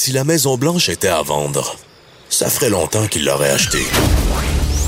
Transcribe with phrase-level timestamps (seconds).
[0.00, 1.74] Si la Maison Blanche était à vendre,
[2.28, 3.82] ça ferait longtemps qu'il l'aurait achetée.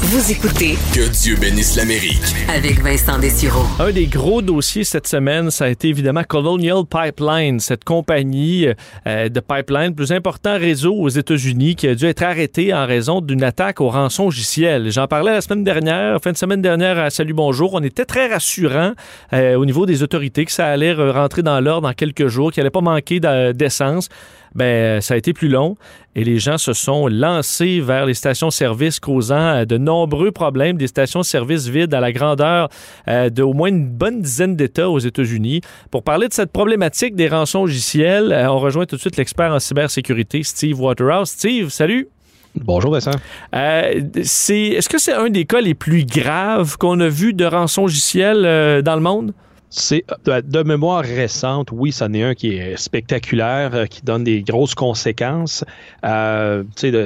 [0.02, 2.23] Vous écoutez Que Dieu bénisse l'Amérique.
[2.49, 3.65] avec Vincent Dessureau.
[3.81, 8.68] Un des gros dossiers cette semaine, ça a été évidemment Colonial Pipeline, cette compagnie
[9.09, 12.87] euh, de pipeline, le plus important réseau aux États-Unis, qui a dû être arrêté en
[12.87, 14.93] raison d'une attaque au rançon logiciel.
[14.93, 17.75] J'en parlais la semaine dernière, fin de semaine dernière à Salut Bonjour.
[17.75, 18.93] On était très rassurant
[19.33, 22.61] euh, au niveau des autorités que ça allait rentrer dans l'ordre dans quelques jours, qu'il
[22.61, 24.09] allait pas manquer d'essence.
[24.55, 25.77] Ben, ça a été plus long
[26.17, 30.89] et les gens se sont lancés vers les stations-service, causant euh, de nombreux problèmes, des
[30.89, 32.68] stations-service vides à la grandeur
[33.09, 35.60] euh, d'au moins une bonne dizaine d'États aux États-Unis.
[35.90, 39.52] Pour parler de cette problématique des rançons logiciels, euh, on rejoint tout de suite l'expert
[39.52, 41.30] en cybersécurité, Steve Waterhouse.
[41.30, 42.09] Steve, salut!
[42.56, 43.12] Bonjour Vincent.
[43.54, 47.45] Euh, c'est, est-ce que c'est un des cas les plus graves qu'on a vu de
[47.45, 49.32] rançon logiciel euh, dans le monde?
[49.70, 54.43] C'est de, mémoire récente, oui, c'en est un qui est spectaculaire, euh, qui donne des
[54.43, 55.65] grosses conséquences.
[56.05, 56.65] Euh,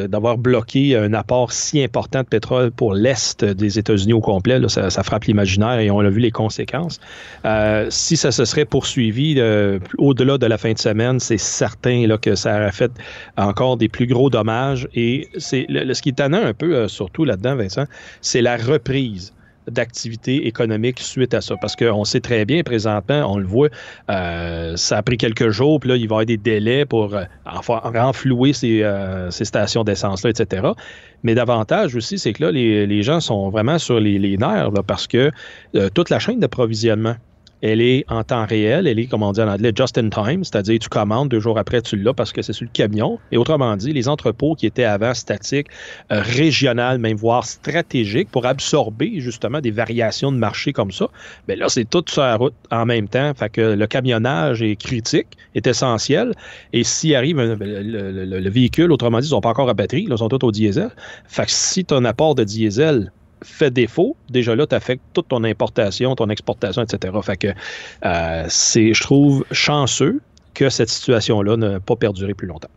[0.08, 5.02] d'avoir bloqué un apport si important de pétrole pour l'Est des États-Unis au complet, ça,
[5.02, 7.00] frappe l'imaginaire et on a vu les conséquences.
[7.44, 12.06] Euh, si ça se serait poursuivi euh, au-delà de la fin de semaine, c'est certain
[12.16, 12.92] que ça aurait fait
[13.36, 14.88] encore des plus gros dommages.
[14.94, 17.84] Et c'est ce qui est tannant un peu, euh, surtout là-dedans, Vincent,
[18.20, 19.32] c'est la reprise
[19.68, 21.56] d'activité économique suite à ça.
[21.60, 23.68] Parce qu'on sait très bien, présentement, on le voit,
[24.10, 27.14] euh, ça a pris quelques jours, puis là, il va y avoir des délais pour
[27.14, 30.68] euh, renflouer ces, euh, ces stations d'essence-là, etc.
[31.22, 35.06] Mais davantage aussi, c'est que là, les, gens sont vraiment sur les, les nerfs, parce
[35.06, 35.30] que
[35.74, 37.16] euh, toute la chaîne d'approvisionnement,
[37.66, 40.44] elle est en temps réel, elle est, comme on dit en anglais, just in time,
[40.44, 43.18] c'est-à-dire tu commandes, deux jours après, tu l'as parce que c'est sur le camion.
[43.32, 45.68] Et autrement dit, les entrepôts qui étaient avant statiques,
[46.12, 51.08] euh, régionales, même voire stratégiques, pour absorber justement des variations de marché comme ça,
[51.48, 53.32] bien là, c'est tout sur la route en même temps.
[53.34, 56.32] Fait que le camionnage est critique, est essentiel.
[56.74, 59.70] Et s'il arrive un- le, le- le- le véhicule, autrement dit, ils sont pas encore
[59.70, 60.90] à batterie, là, ils sont tous au diesel.
[61.26, 63.10] Fait que si ton apport de diesel
[63.44, 67.14] fait défaut, déjà là, tu affectes toute ton importation, ton exportation, etc.
[67.22, 67.48] Fait que
[68.04, 70.20] euh, c'est, je trouve, chanceux
[70.54, 72.70] que cette situation-là n'a pas perduré plus longtemps.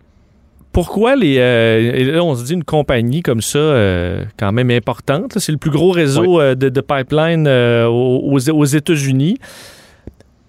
[0.72, 1.38] Pourquoi les.
[1.40, 5.52] euh, et là, on se dit une compagnie comme ça, euh, quand même importante, c'est
[5.52, 9.38] le plus gros réseau de, de pipeline aux États-Unis.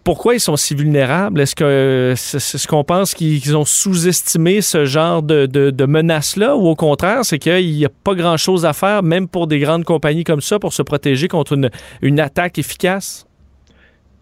[0.08, 1.38] Pourquoi ils sont si vulnérables?
[1.38, 6.56] Est-ce que euh, c'est ce qu'on pense qu'ils ont sous-estimé ce genre de, de, menace-là?
[6.56, 9.84] Ou au contraire, c'est qu'il n'y a pas grand-chose à faire, même pour des grandes
[9.84, 11.58] compagnies comme ça, pour se protéger contre
[12.00, 13.27] une attaque efficace?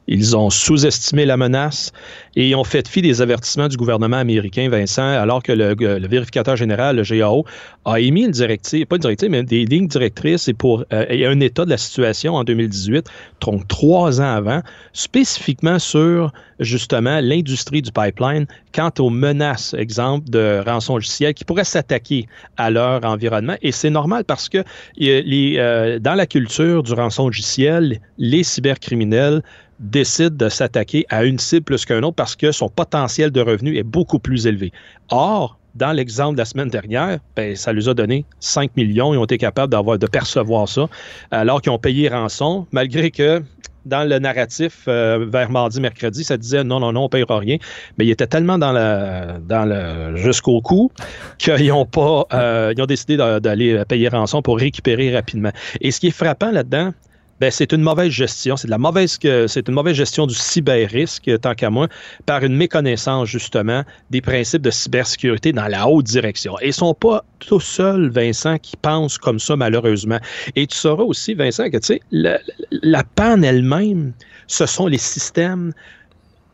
[0.09, 1.93] Ils ont sous-estimé la menace
[2.37, 6.57] et ont fait fi des avertissements du gouvernement américain, Vincent, alors que le, le vérificateur
[6.57, 7.45] général, le GAO,
[7.85, 11.27] a émis une directive, pas une directive, mais des lignes directrices et pour euh, et
[11.27, 13.07] un état de la situation en 2018,
[13.41, 14.63] donc trois ans avant,
[14.93, 21.65] spécifiquement sur justement l'industrie du pipeline quant aux menaces, exemple de rançon logiciel qui pourraient
[21.65, 23.57] s'attaquer à leur environnement.
[23.63, 24.65] Et c'est normal parce que euh,
[25.01, 29.43] euh, dans la culture du rançon logiciel, les cybercriminels
[29.81, 33.77] décide de s'attaquer à une cible plus qu'un autre parce que son potentiel de revenu
[33.77, 34.73] est beaucoup plus élevé.
[35.11, 39.13] Or, dans l'exemple de la semaine dernière, ben, ça leur a donné 5 millions.
[39.13, 40.89] Ils ont été capables d'avoir, de percevoir ça,
[41.31, 43.43] alors qu'ils ont payé rançon, malgré que
[43.85, 47.39] dans le narratif euh, vers mardi, mercredi, ça disait non, non, non, on ne payera
[47.39, 47.59] rien.
[47.99, 50.91] Mais ils étaient tellement dans le, jusqu'au cou
[51.39, 55.53] qu'ils ont pas, euh, ils ont décidé d'aller payer rançon pour récupérer rapidement.
[55.81, 56.93] Et ce qui est frappant là-dedans,
[57.41, 58.57] ben, c'est une mauvaise gestion.
[58.57, 61.89] C'est de la mauvaise, c'est une mauvaise gestion du cyber-risque, tant qu'à moi,
[62.25, 66.59] par une méconnaissance, justement, des principes de cybersécurité dans la haute direction.
[66.61, 70.19] Et ils sont pas tout seuls, Vincent, qui pensent comme ça, malheureusement.
[70.55, 72.39] Et tu sauras aussi, Vincent, que, tu sais, la,
[72.71, 74.13] la panne elle-même,
[74.47, 75.73] ce sont les systèmes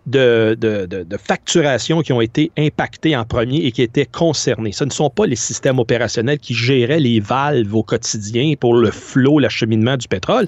[0.07, 4.73] de, de, de, de facturation qui ont été impactés en premier et qui étaient concernés.
[4.73, 8.91] Ce ne sont pas les systèmes opérationnels qui géraient les valves au quotidien pour le
[8.91, 10.47] flot, l'acheminement du pétrole,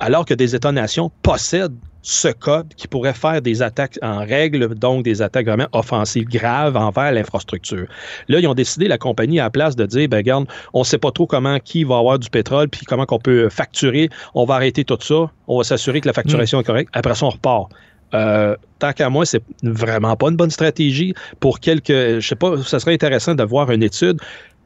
[0.00, 5.02] alors que des États-nations possèdent ce code qui pourrait faire des attaques en règle, donc
[5.02, 7.86] des attaques vraiment offensives graves envers l'infrastructure.
[8.28, 10.84] Là, ils ont décidé, la compagnie, à la place de dire, ben regarde, on ne
[10.84, 14.44] sait pas trop comment, qui va avoir du pétrole, puis comment qu'on peut facturer, on
[14.44, 17.30] va arrêter tout ça, on va s'assurer que la facturation est correcte, après ça, on
[17.30, 17.70] repart.
[18.14, 21.14] Euh, tant qu'à moi, c'est vraiment pas une bonne stratégie.
[21.40, 24.20] Pour quelques, je sais pas, ça serait intéressant de voir une étude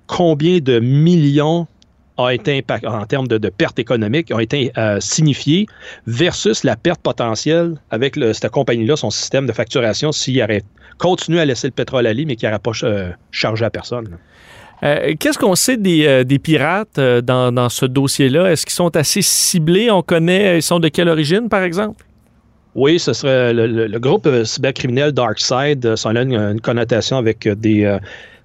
[0.06, 1.66] combien de millions
[2.18, 5.66] a été en termes de, pertes économiques ont été euh, signifiées
[6.06, 10.62] versus la perte potentielle avec cette compagnie-là, son système de facturation, s'il aurait
[10.98, 14.18] continué à laisser le pétrole aller, mais qu'il n'aurait pas euh, chargé à personne.
[14.82, 18.50] Qu'est-ce qu'on sait des, pirates dans ce dossier-là?
[18.50, 19.90] Est-ce qu'ils sont assez ciblés?
[19.90, 22.02] On connaît, ils sont de quelle origine, par exemple?
[22.74, 25.96] Oui, ce serait le, groupe cybercriminel DarkSide.
[25.96, 27.98] Ça a une, connotation avec des,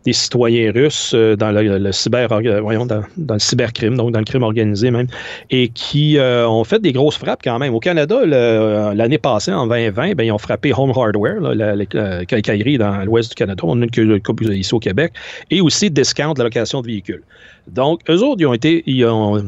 [0.06, 4.26] des citoyens russes euh, dans le, cyber, euh, voyons, dans, le cybercrime, donc dans le
[4.26, 5.08] crime organisé même,
[5.50, 7.74] et qui euh, ont fait des grosses frappes quand même.
[7.74, 13.04] Au Canada, l'année passée, en 2020, ben, ils ont frappé Home Hardware, les quincailleries dans
[13.04, 13.64] l'ouest du Canada.
[13.66, 15.14] On a une couple ici au Québec,
[15.50, 17.24] et aussi Discount, la location de véhicules.
[17.68, 19.44] Donc, eux autres, ils ont été, ils ont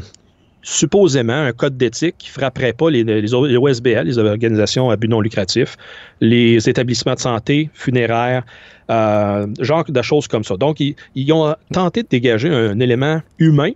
[0.68, 5.22] supposément un code d'éthique qui frapperait pas les, les, OSBL, les organisations à but non
[5.22, 5.78] lucratif,
[6.20, 8.44] les établissements de santé, funéraires,
[8.92, 10.58] euh, genre de choses comme ça.
[10.58, 13.72] Donc, ils, ont tenté de dégager un, élément humain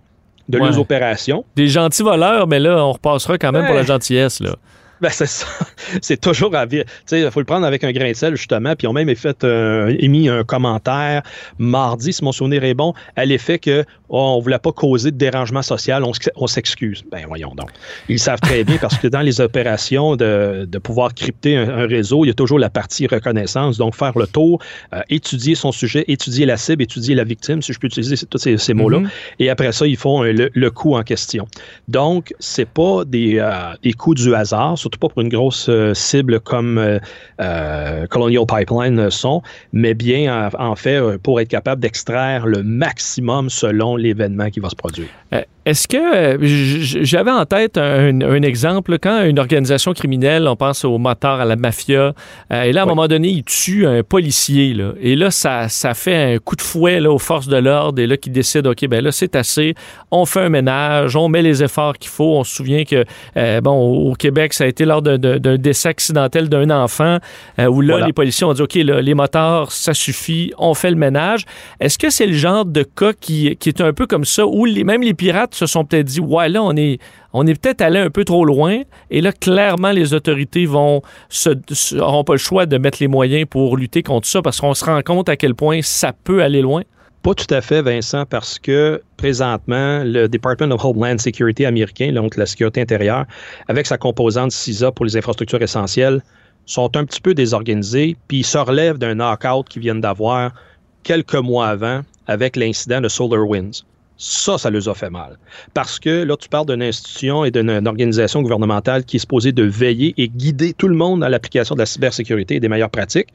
[0.49, 1.45] de leurs opérations.
[1.55, 4.41] Des gentils voleurs, mais là, on repassera quand même pour la gentillesse.
[4.41, 4.57] Là.
[5.01, 5.47] Ben, c'est ça.
[6.01, 6.85] C'est toujours à dire.
[7.11, 8.75] Il faut le prendre avec un grain de sel, justement.
[8.75, 11.23] Puis, ils ont même fait, euh, émis un commentaire
[11.57, 15.11] mardi, si mon souvenir est bon, à l'effet que oh, on ne voulait pas causer
[15.11, 16.03] de dérangement social,
[16.35, 17.03] on, s'excuse.
[17.11, 17.69] Ben, voyons donc.
[18.09, 22.27] Ils savent très bien parce que dans les opérations de, pouvoir crypter un, réseau, il
[22.27, 23.77] y a toujours la partie reconnaissance.
[23.77, 24.61] Donc, faire le tour,
[24.93, 28.37] euh, étudier son sujet, étudier la cible, étudier la victime, si je peux utiliser tous
[28.37, 28.99] ces, mots-là.
[28.99, 29.09] Mm-hmm.
[29.39, 31.47] Et après ça, ils font le, coup en question.
[31.87, 36.39] Donc, c'est pas des, euh, des coups du hasard, pas pour une grosse euh, cible
[36.39, 36.99] comme euh,
[37.39, 39.41] euh, Colonial Pipeline sont,
[39.73, 44.75] mais bien en fait pour être capable d'extraire le maximum selon l'événement qui va se
[44.75, 45.07] produire.
[45.63, 46.37] Est-ce que euh,
[47.03, 51.55] j'avais en tête un, exemple quand une organisation criminelle, on pense au motards, à la
[51.55, 52.13] mafia,
[52.51, 55.69] euh, et là à un moment donné il tue un policier là, et là ça,
[55.69, 58.71] ça fait un coup de fouet là, aux forces de l'ordre et là qui décident
[58.71, 59.75] ok ben là c'est assez,
[60.09, 62.37] on fait un ménage, on met les efforts qu'il faut.
[62.37, 63.05] On se souvient que
[63.37, 65.17] euh, bon au Québec ça a été lors d'un
[65.57, 67.19] décès accidentel d'un enfant
[67.59, 71.45] où là les policiers ont dit ok les motards ça suffit, on fait le ménage.
[71.79, 74.65] Est-ce que c'est le genre de cas qui, qui est un peu comme ça où
[74.65, 76.99] les, même les pirates se sont peut-être dit, ouais, là, on est,
[77.33, 78.81] on est peut-être allé un peu trop loin.
[79.09, 81.01] Et là, clairement, les autorités vont
[81.91, 84.85] n'auront pas le choix de mettre les moyens pour lutter contre ça parce qu'on se
[84.85, 86.83] rend compte à quel point ça peut aller loin.
[87.23, 92.35] Pas tout à fait, Vincent, parce que présentement, le Department of Homeland Security américain, donc
[92.35, 93.25] la sécurité intérieure,
[93.67, 96.23] avec sa composante CISA pour les infrastructures essentielles,
[96.65, 100.51] sont un petit peu désorganisés, puis ils se relèvent d'un knockout qu'ils viennent d'avoir
[101.03, 103.83] quelques mois avant avec l'incident de SolarWinds.
[104.23, 105.39] Ça, ça les a fait mal.
[105.73, 109.63] Parce que là, tu parles d'une institution et d'une organisation gouvernementale qui est supposée de
[109.63, 113.29] veiller et guider tout le monde à l'application de la cybersécurité et des meilleures pratiques,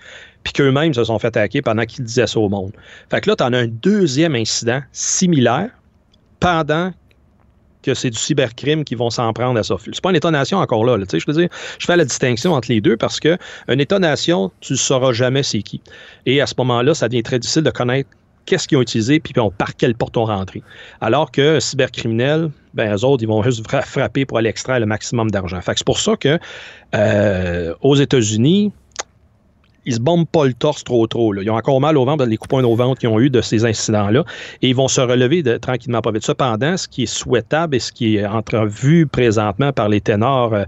[0.45, 2.71] puis qu'eux-mêmes se sont fait attaquer pendant qu'ils disaient ça au monde.
[3.11, 5.71] Fait que là, tu en as un deuxième incident similaire
[6.39, 6.93] pendant
[7.83, 9.75] que c'est du cybercrime qui vont s'en prendre à ça.
[9.85, 10.99] C'est pas une État-nation encore là.
[10.99, 11.49] je veux dire,
[11.81, 13.37] je fais la distinction entre les deux parce que
[13.67, 15.81] un État-nation, tu ne sauras jamais c'est qui.
[16.27, 18.09] Et à ce moment-là, ça devient très difficile de connaître
[18.47, 20.63] qu'est-ce qu'ils ont utilisé, puis par quelle porte on rentré.
[21.01, 25.31] Alors que cybercriminels, ben, eux autres, ils vont juste frapper pour aller extraire le maximum
[25.31, 25.61] d'argent.
[25.65, 26.39] c'est pour ça que
[26.95, 28.73] euh, aux États-Unis,
[29.87, 31.33] ils se bombent pas le torse trop trop.
[31.35, 33.65] Ils ont encore mal au ventre, les coupons au ventre qu'ils ont eu de ces
[33.65, 34.25] incidents-là.
[34.61, 36.25] Et ils vont se relever tranquillement pas vite.
[36.25, 40.65] Cependant, ce qui est souhaitable et ce qui est entrevu présentement par les ténors euh,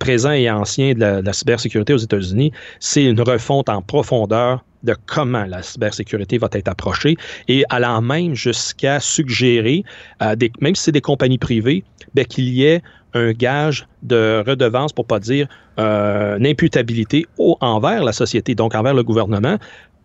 [0.00, 2.50] présents et anciens de la, de la cybersécurité aux États-Unis,
[2.80, 7.16] c'est une refonte en profondeur de comment la cybersécurité va être approchée
[7.48, 9.84] et allant même jusqu'à suggérer,
[10.22, 11.84] euh, même si c'est des compagnies privées,
[12.14, 15.48] ben, qu'il y ait un gage de redevance, pour pas dire
[15.78, 19.58] euh, une imputabilité au, envers la société, donc envers le gouvernement,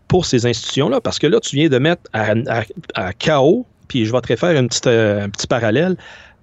[0.08, 1.02] pour ces institutions-là.
[1.02, 4.56] Parce que là, tu viens de mettre à, chaos, puis je vais te refaire
[4.88, 5.96] euh, un petit parallèle,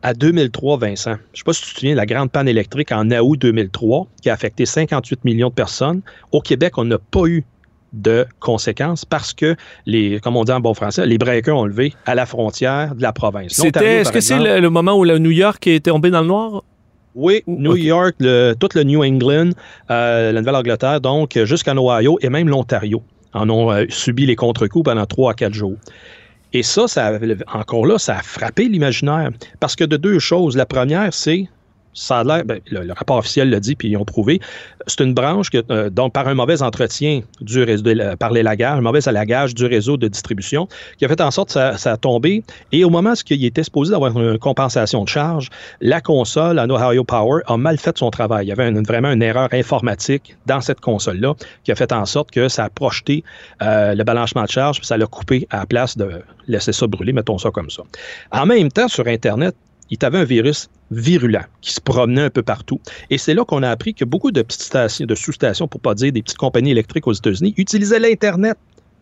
[0.02, 1.14] à 2003, Vincent.
[1.14, 3.36] Je ne sais pas si tu te souviens de la grande panne électrique en août
[3.40, 6.02] 2003 qui a affecté 58 millions de personnes.
[6.32, 7.44] Au Québec, on n'a pas eu
[7.92, 11.94] de conséquences parce que les, comme on dit en bon français, les breakers ont levé
[12.06, 13.52] à la frontière de la province.
[13.52, 16.62] C'était, est-ce que c'est le, moment où le New York est tombé dans le noir?
[17.14, 19.50] Oui, New York, le, tout le New England,
[19.90, 23.02] euh, la Nouvelle-Angleterre, donc jusqu'en Ohio et même l'Ontario
[23.32, 25.76] en ont euh, subi les contre-coups pendant trois à quatre jours.
[26.52, 27.18] Et ça, ça,
[27.52, 29.30] encore là, ça a frappé l'imaginaire.
[29.60, 30.56] Parce que de deux choses.
[30.56, 31.46] La première, c'est
[32.10, 34.40] ben, le, rapport officiel l'a dit, puis ils ont prouvé,
[34.86, 37.84] c'est une branche que, euh, donc par un mauvais entretien du réseau,
[38.18, 41.54] par l'élagage, un mauvais élagage du réseau de distribution, qui a fait en sorte que
[41.54, 42.42] ça, ça a tombé.
[42.72, 45.50] Et au moment où il était supposé d'avoir une compensation de charge,
[45.80, 48.46] la console en Ohio Power a mal fait son travail.
[48.46, 52.30] Il y avait vraiment une erreur informatique dans cette console-là qui a fait en sorte
[52.30, 53.24] que ça a projeté
[53.62, 56.86] euh, le balancement de charge, puis ça l'a coupé à la place de laisser ça
[56.86, 57.82] brûler, mettons ça comme ça.
[58.32, 59.54] En même temps, sur Internet,
[59.90, 62.80] il avait un virus virulent qui se promenait un peu partout.
[63.10, 65.94] Et c'est là qu'on a appris que beaucoup de petites stations, de sous-stations, pour pas
[65.94, 68.56] dire des petites compagnies électriques aux États-Unis, utilisaient l'Internet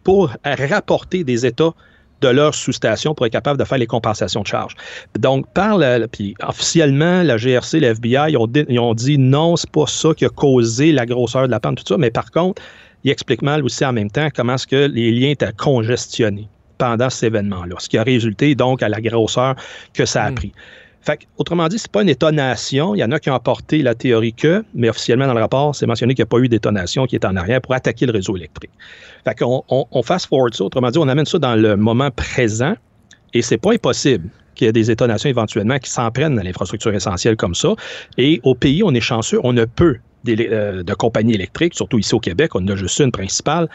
[0.05, 1.73] pour rapporter des états
[2.21, 4.75] de leur sous-station pour être capable de faire les compensations de charges.
[5.19, 5.79] Donc, par
[6.11, 9.87] puis officiellement, la GRC, la FBI, ils ont, dit, ils ont dit non, c'est pas
[9.87, 12.63] ça qui a causé la grosseur de la panne, tout ça, mais par contre,
[13.05, 16.49] ils expliquent mal aussi en même temps comment est-ce que les liens étaient congestionnés
[16.79, 19.55] pendant cet événement-là, ce qui a résulté donc à la grosseur
[19.95, 20.35] que ça a hmm.
[20.35, 20.53] pris.
[21.03, 22.97] Fait autrement dit, c'est pas une étonnation.
[22.97, 25.75] Il y en a qui ont apporté la théorie que, mais officiellement dans le rapport,
[25.75, 28.13] c'est mentionné qu'il n'y a pas eu d'étonnation qui est en arrière pour attaquer le
[28.13, 28.73] réseau électrique.
[29.25, 32.11] Fait qu'on on, on fast forward ça, autrement dit, on amène ça dans le moment
[32.11, 32.75] présent
[33.35, 36.93] et c'est pas impossible qu'il y ait des étonnations éventuellement qui s'en prennent à l'infrastructure
[36.93, 37.75] essentielle comme ça.
[38.19, 42.15] Et au pays, on est chanceux, on ne peut euh, de compagnies électriques, surtout ici
[42.15, 43.69] au Québec, on en a juste une principale,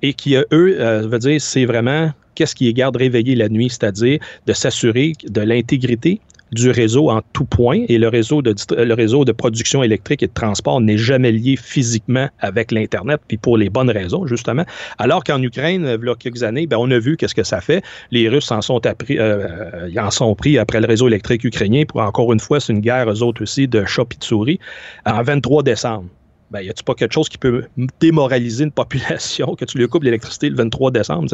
[0.00, 3.68] et qui, eux, euh, veut dire, c'est vraiment qu'est-ce qui les garde réveillés la nuit,
[3.68, 6.20] c'est-à-dire de s'assurer de l'intégrité
[6.52, 10.28] du réseau en tout point et le réseau de, le réseau de production électrique et
[10.28, 14.64] de transport n'est jamais lié physiquement avec l'Internet, puis pour les bonnes raisons, justement.
[14.98, 17.60] Alors qu'en Ukraine, il y a quelques années, ben, on a vu qu'est-ce que ça
[17.60, 17.82] fait.
[18.12, 22.00] Les Russes en sont, appris, euh, en sont pris après le réseau électrique ukrainien pour,
[22.00, 24.60] encore une fois, c'est une guerre, eux autres aussi, de chat et de souris,
[25.04, 26.04] en 23 décembre
[26.50, 27.64] ben, y a-tu pas quelque chose qui peut
[28.00, 31.28] démoraliser une population que tu lui coupes l'électricité le 23 décembre,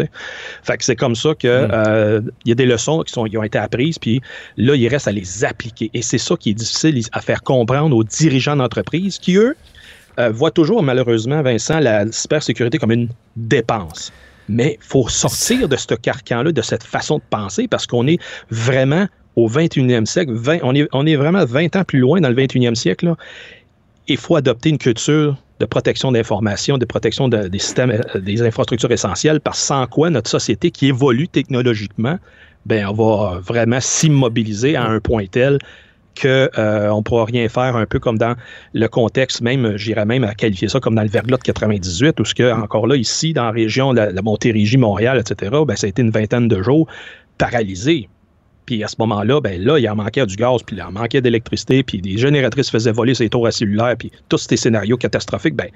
[0.62, 1.71] Fait que c'est comme ça que mm.
[1.73, 4.21] euh, il y a des leçons qui, sont, qui ont été apprises, puis
[4.56, 5.90] là, il reste à les appliquer.
[5.94, 9.56] Et c'est ça qui est difficile à faire comprendre aux dirigeants d'entreprise qui, eux,
[10.18, 14.12] euh, voient toujours, malheureusement, Vincent, la cybersécurité comme une dépense.
[14.49, 18.18] Mais il faut sortir de ce carcan-là, de cette façon de penser, parce qu'on est
[18.50, 19.06] vraiment
[19.37, 20.33] au 21e siècle.
[20.62, 23.06] on, est, on est vraiment 20 ans plus loin dans le 21e siècle.
[23.06, 23.16] Là,
[24.08, 28.90] il faut adopter une culture de protection d'information, de protection des systèmes, euh, des infrastructures
[28.90, 32.18] essentielles, parce sans quoi notre société qui évolue technologiquement,
[32.66, 35.58] ben on va vraiment s'immobiliser à un point tel
[36.20, 38.34] qu'on euh, ne pourra rien faire, un peu comme dans
[38.73, 42.25] le contexte, même, j'irais même à qualifier ça comme dans le verglas de 98, où
[42.25, 45.87] ce que, encore là, ici, dans la région, la, la Montérégie, Montréal, etc., ben, ça
[45.87, 46.87] a été une vingtaine de jours
[47.38, 48.08] paralysés.
[48.66, 51.21] Puis à ce moment-là, ben là, il en manquait du gaz, puis il en manquait
[51.21, 55.54] d'électricité, puis des génératrices faisaient voler ces tours à cellulaire, puis tous ces scénarios catastrophiques,
[55.54, 55.68] ben,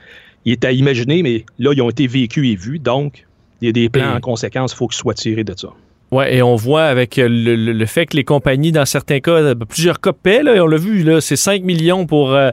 [0.45, 2.78] ils étaient à imaginer, mais là, ils ont été vécus et vus.
[2.78, 3.26] Donc,
[3.61, 5.68] il y a des plans en conséquence, il faut qu'ils soient tirés de ça.
[6.10, 9.54] Oui, et on voit avec euh, le, fait que les compagnies, dans certains cas, euh,
[9.54, 12.50] plusieurs cas paient, là, on l'a vu, là, c'est 5 millions pour euh,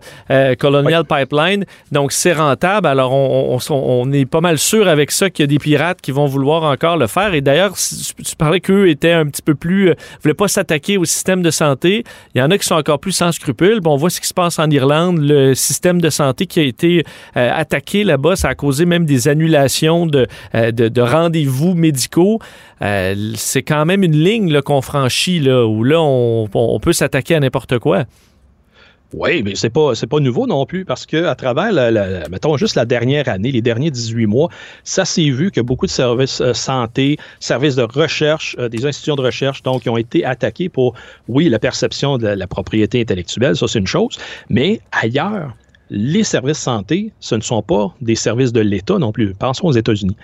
[0.59, 2.85] Colonial Pipeline, donc c'est rentable.
[2.85, 6.11] Alors, on, on, est pas mal sûr avec ça qu'il y a des pirates qui
[6.11, 7.33] vont vouloir encore le faire.
[7.33, 11.05] Et d'ailleurs, tu parlais qu'eux étaient un petit peu plus, euh, voulaient pas s'attaquer au
[11.05, 12.03] système de santé.
[12.33, 13.79] Il y en a qui sont encore plus sans scrupules.
[13.79, 16.63] Bon, on voit ce qui se passe en Irlande, le système de santé qui a
[16.63, 22.39] été attaqué là-bas, ça a causé même des annulations de, de, de rendez-vous médicaux
[23.45, 28.05] c'est quand même une ligne qu'on franchit, où là, on, peut s'attaquer à n'importe quoi.
[29.13, 31.71] Oui, mais c'est pas pas nouveau non plus parce que à travers
[32.29, 34.49] mettons juste la dernière année, les derniers 18 mois,
[34.83, 39.15] ça s'est vu que beaucoup de services euh, santé, services de recherche, euh, des institutions
[39.15, 40.95] de recherche donc ont été attaqués pour
[41.29, 44.17] oui, la perception de la propriété intellectuelle, ça c'est une chose,
[44.49, 45.55] mais ailleurs,
[45.89, 49.33] les services santé, ce ne sont pas des services de l'État non plus.
[49.33, 50.15] Pensons aux États-Unis.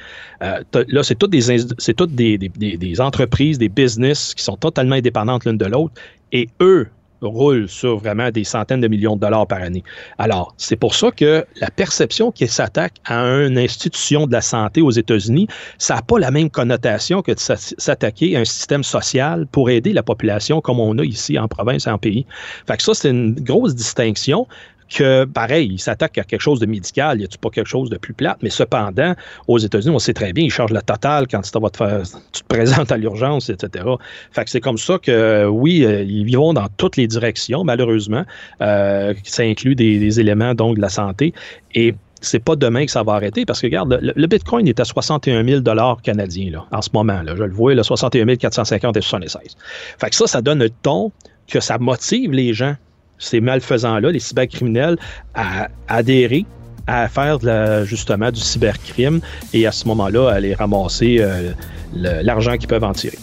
[0.44, 5.94] Euh, là, c'est toutes, des, entreprises, des business qui sont totalement indépendantes l'une de l'autre
[6.32, 6.88] et eux
[7.22, 9.84] roulent sur vraiment des centaines de millions de dollars par année.
[10.18, 14.82] Alors, c'est pour ça que la perception qui s'attaque à une institution de la santé
[14.82, 19.46] aux États-Unis, ça n'a pas la même connotation que de s'attaquer à un système social
[19.52, 22.26] pour aider la population comme on a ici en province et en pays.
[22.68, 24.48] Fait que ça, c'est une grosse distinction
[24.92, 27.90] que, pareil, il s'attaque à quelque chose de médical, il n'y a pas quelque chose
[27.90, 29.16] de plus plate, mais cependant,
[29.48, 32.92] aux États-Unis, on sait très bien, ils chargent la totale quand tu te, te présentes
[32.92, 33.86] à l'urgence, etc.
[34.32, 38.26] Fait que c'est comme ça que, oui, euh, ils vont dans toutes les directions, malheureusement.
[38.62, 41.34] Euh, ça inclut des, éléments, donc, de la santé.
[41.74, 44.86] Et c'est pas demain que ça va arrêter parce que, regarde, le, Bitcoin est à
[44.86, 45.62] 61 000
[46.04, 47.22] canadiens là, en ce moment.
[47.24, 49.58] Là, je le vois, le 61 450 et 76.
[50.00, 51.12] Fait que ça, ça donne le ton
[51.48, 52.76] que ça motive les gens
[53.22, 54.98] ces malfaisants-là, les cybercriminels,
[55.34, 56.46] à, adhérer
[56.88, 57.38] à faire
[57.86, 59.22] justement du cybercrime
[59.54, 61.52] et à ce moment-là, à aller ramasser euh,
[61.94, 63.18] l'argent qu'ils peuvent en tirer.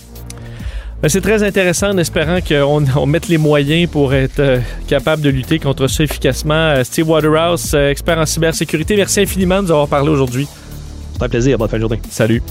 [1.02, 5.30] Ben, c'est très intéressant en espérant qu'on mette les moyens pour être euh, capable de
[5.30, 6.54] lutter contre ça efficacement.
[6.54, 10.48] Euh, Steve Waterhouse, expert en cybersécurité, merci infiniment de nous avoir parlé aujourd'hui.
[11.12, 11.58] C'est un plaisir.
[11.58, 12.00] Bonne fin de journée.
[12.10, 12.42] Salut.